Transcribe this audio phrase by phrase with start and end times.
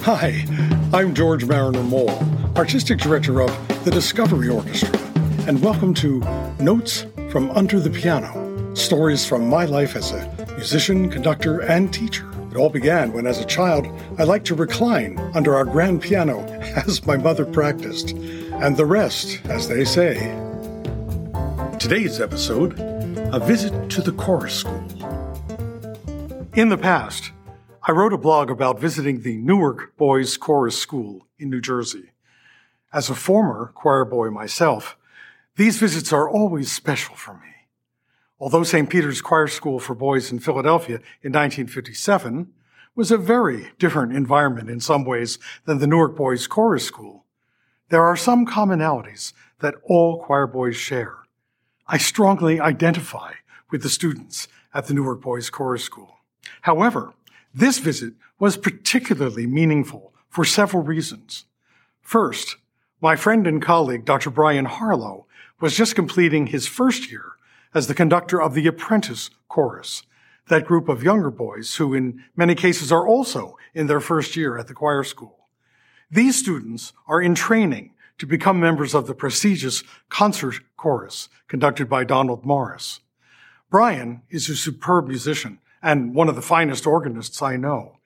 [0.02, 0.45] Hi,
[0.92, 2.23] I'm George Marriner Maull,
[2.59, 5.00] Artistic Director of the Discovery Orchestra,
[5.50, 6.20] and welcome to
[6.60, 12.24] Notes from Under the Piano stories from my life as a musician, conductor, and teacher.
[12.52, 16.38] It all began when, as a child, I liked to recline under our grand piano
[16.86, 20.19] as my mother practiced, and the rest, as they say.
[21.80, 22.78] Today's episode
[23.32, 24.86] A Visit to the Chorus School.
[26.55, 27.32] In the past,
[27.88, 32.12] I wrote a blog about visiting the Newark Boys Chorus School in New Jersey.
[32.92, 34.97] As a former choir boy myself,
[35.61, 37.69] these visits are always special for me.
[38.39, 38.89] Although St.
[38.89, 42.50] Peter's Choir School for Boys in Philadelphia in 1957
[42.94, 47.27] was a very different environment in some ways than the Newark Boys Chorus School,
[47.91, 51.19] there are some commonalities that all choir boys share.
[51.86, 53.34] I strongly identify
[53.70, 56.20] with the students at the Newark Boys Chorus School.
[56.62, 57.12] However,
[57.53, 61.44] this visit was particularly meaningful for several reasons.
[62.00, 62.56] First,
[63.01, 64.31] my friend and colleague, Dr.
[64.31, 65.27] Brian Harlow,
[65.61, 67.33] was just completing his first year
[67.75, 70.03] as the conductor of the apprentice chorus,
[70.48, 74.59] that group of younger boys who in many cases are also in their first year
[74.59, 75.47] at the choir school.
[76.11, 82.05] These students are in training to become members of the prestigious concert chorus conducted by
[82.05, 83.00] Donald Morris.
[83.71, 87.97] Brian is a superb musician and one of the finest organists I know.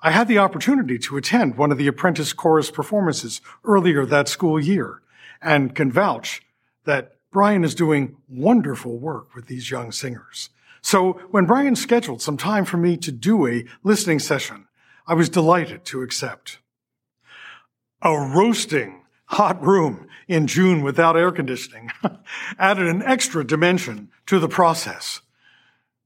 [0.00, 4.60] I had the opportunity to attend one of the apprentice chorus performances earlier that school
[4.60, 5.02] year
[5.42, 6.42] and can vouch
[6.84, 10.50] that Brian is doing wonderful work with these young singers.
[10.82, 14.66] So when Brian scheduled some time for me to do a listening session,
[15.06, 16.58] I was delighted to accept.
[18.00, 21.90] A roasting hot room in June without air conditioning
[22.58, 25.20] added an extra dimension to the process.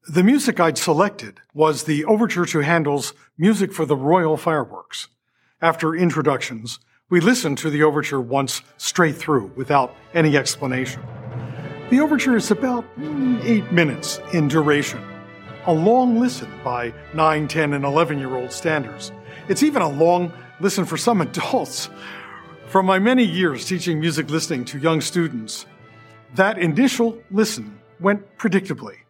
[0.08, 5.06] The music I'd selected was the overture to Handel's Music for the Royal Fireworks.
[5.60, 11.00] After introductions, we listened to the overture once straight through without any explanation.
[11.90, 15.00] The overture is about mm, eight minutes in duration,
[15.66, 19.12] a long listen by 9, 10, and 11 year old standards.
[19.48, 21.90] It's even a long listen for some adults.
[22.66, 25.64] From my many years teaching music listening to young students,
[26.34, 29.01] that initial listen went predictably.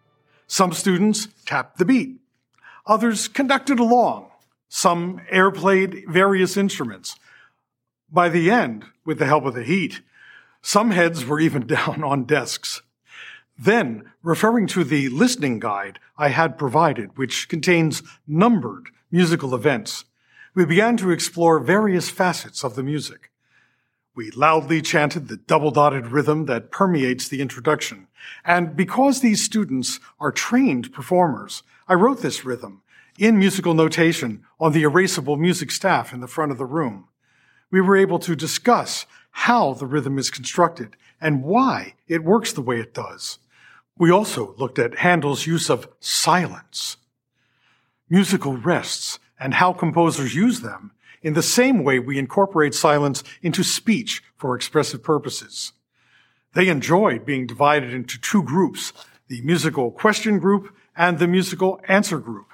[0.53, 2.19] Some students tapped the beat.
[2.85, 4.29] Others conducted along.
[4.69, 7.15] Some airplayed various instruments.
[8.11, 10.01] By the end, with the help of the heat,
[10.61, 12.83] some heads were even down on desks.
[13.57, 20.05] Then, referring to the listening guide I had provided, which contains numbered musical events,
[20.53, 23.31] we began to explore various facets of the music.
[24.15, 28.07] We loudly chanted the double dotted rhythm that permeates the introduction.
[28.45, 32.81] And because these students are trained performers, I wrote this rhythm
[33.17, 37.07] in musical notation on the erasable music staff in the front of the room
[37.73, 42.61] we were able to discuss how the rhythm is constructed and why it works the
[42.61, 43.39] way it does.
[43.97, 46.97] We also looked at Handel's use of silence,
[48.07, 50.91] musical rests, and how composers use them
[51.23, 55.71] in the same way we incorporate silence into speech for expressive purposes.
[56.53, 58.93] They enjoyed being divided into two groups,
[59.27, 62.51] the musical question group and the musical answer group,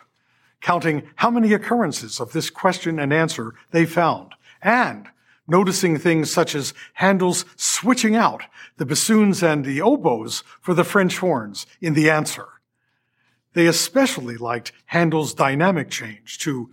[0.61, 5.07] counting how many occurrences of this question and answer they found and
[5.47, 8.43] noticing things such as Handel's switching out
[8.77, 12.45] the bassoons and the oboes for the French horns in the answer.
[13.53, 16.69] They especially liked Handel's dynamic change to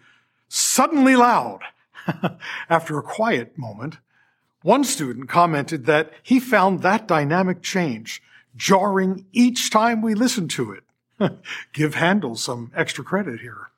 [0.48, 1.60] suddenly loud
[2.68, 3.98] after a quiet moment.
[4.62, 8.22] One student commented that he found that dynamic change
[8.56, 10.84] jarring each time we listened to it.
[11.72, 13.70] Give Handel some extra credit here.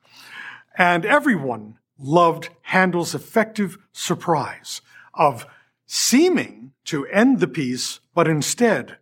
[0.77, 4.81] And everyone loved Handel's effective surprise
[5.13, 5.45] of
[5.85, 8.97] seeming to end the piece, but instead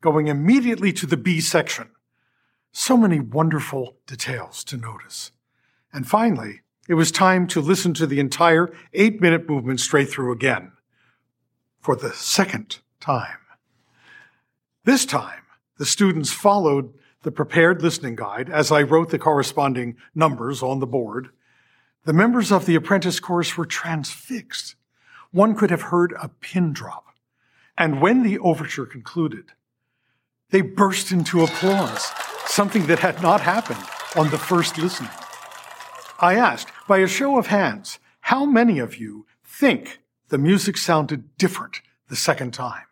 [0.00, 1.88] going immediately to the B section.
[2.72, 5.30] So many wonderful details to notice.
[5.92, 10.32] And finally, it was time to listen to the entire eight minute movement straight through
[10.32, 10.72] again
[11.80, 13.38] for the second time.
[14.84, 15.42] This time,
[15.78, 16.92] the students followed
[17.22, 21.30] the prepared listening guide as I wrote the corresponding numbers on the board.
[22.04, 24.76] The members of the apprentice chorus were transfixed.
[25.30, 27.06] One could have heard a pin drop.
[27.78, 29.52] And when the overture concluded,
[30.50, 32.12] they burst into applause,
[32.46, 33.84] something that had not happened
[34.16, 35.10] on the first listening.
[36.18, 41.36] I asked, by a show of hands, how many of you think the music sounded
[41.36, 42.84] different the second time?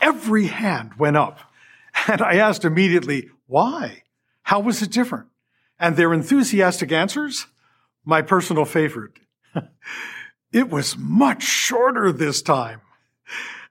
[0.00, 1.40] Every hand went up.
[2.06, 4.04] And I asked immediately, why?
[4.42, 5.26] How was it different?
[5.80, 7.46] And their enthusiastic answers?
[8.04, 9.18] My personal favorite.
[10.52, 12.82] it was much shorter this time.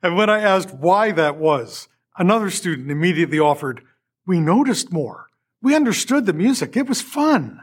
[0.04, 1.88] And when I asked why that was,
[2.18, 3.81] another student immediately offered,
[4.25, 5.28] we noticed more.
[5.62, 6.75] We understood the music.
[6.75, 7.62] It was fun.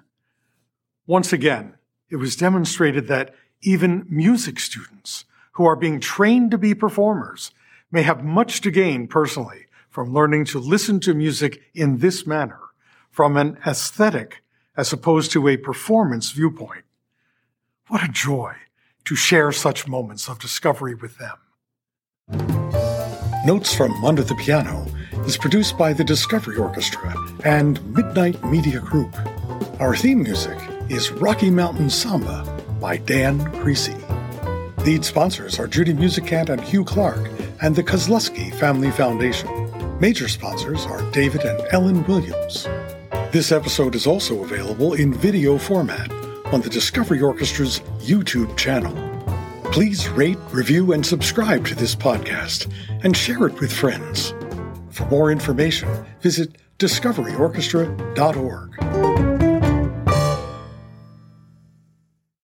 [1.06, 1.74] Once again,
[2.08, 7.50] it was demonstrated that even music students who are being trained to be performers
[7.90, 12.58] may have much to gain personally from learning to listen to music in this manner
[13.10, 14.42] from an aesthetic
[14.76, 16.84] as opposed to a performance viewpoint.
[17.88, 18.54] What a joy
[19.04, 21.36] to share such moments of discovery with them.
[23.44, 24.86] Notes from Under the Piano
[25.26, 27.14] is produced by the Discovery Orchestra
[27.44, 29.14] and Midnight Media Group.
[29.78, 30.58] Our theme music
[30.88, 32.44] is Rocky Mountain Samba
[32.80, 33.96] by Dan Creasy.
[34.84, 37.30] Lead sponsors are Judy Musicant and Hugh Clark
[37.62, 39.48] and the Kozlowski Family Foundation.
[39.98, 42.68] Major sponsors are David and Ellen Williams.
[43.32, 46.12] This episode is also available in video format
[46.52, 48.92] on the Discovery Orchestra's YouTube channel.
[49.72, 52.70] Please rate, review, and subscribe to this podcast
[53.02, 54.34] and share it with friends.
[54.90, 55.88] For more information,
[56.20, 58.93] visit discoveryorchestra.org.